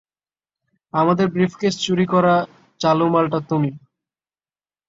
[0.93, 2.35] আমাদের ব্রিফকেস চুরি করা
[2.81, 3.71] চালু মালটা তুমি।